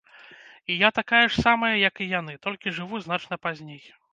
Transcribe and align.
І 0.71 0.77
я 0.83 0.89
такая 0.99 1.19
ж 1.31 1.43
самая, 1.47 1.71
як 1.89 1.95
і 2.07 2.09
яны, 2.19 2.33
толькі 2.49 2.75
жыву 2.79 3.03
значна 3.05 3.35
пазней. 3.45 3.81